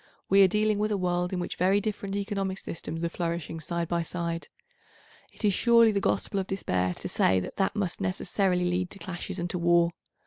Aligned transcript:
We 0.29 0.41
are 0.41 0.47
dealing 0.47 0.79
with 0.79 0.91
a 0.91 0.97
world 0.97 1.31
in 1.31 1.39
which 1.39 1.57
very 1.57 1.79
different 1.79 2.15
economic 2.15 2.57
systems 2.57 3.03
are 3.03 3.09
flourishing 3.09 3.59
side 3.59 3.87
by 3.87 4.01
side. 4.01 4.47
It 5.31 5.47
surely 5.51 5.89
is 5.89 5.93
the 5.93 5.99
gospel 6.01 6.39
of 6.39 6.47
despair 6.47 6.95
to 6.95 7.07
say 7.07 7.39
that 7.39 7.57
that 7.57 7.75
must 7.75 8.01
necessarily 8.01 8.65
lead 8.65 8.89
to 8.89 8.97
clashes 8.97 9.37
and 9.37 9.47
to 9.51 9.59
war. 9.59 9.91